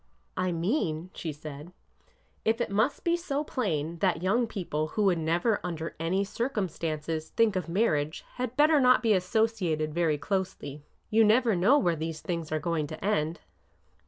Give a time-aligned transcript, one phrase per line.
[0.35, 1.73] I mean," she said,
[2.43, 7.29] if I must be so plain, that young people who would never under any circumstances
[7.29, 10.81] think of marriage had better not be associated very closely.
[11.11, 13.41] You never know where these things are going to end."